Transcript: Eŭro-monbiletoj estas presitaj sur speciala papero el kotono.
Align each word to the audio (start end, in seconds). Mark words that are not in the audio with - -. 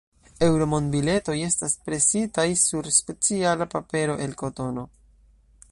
Eŭro-monbiletoj 0.45 1.35
estas 1.47 1.75
presitaj 1.89 2.47
sur 2.63 2.91
speciala 2.99 3.67
papero 3.75 4.19
el 4.27 4.33
kotono. 4.43 4.87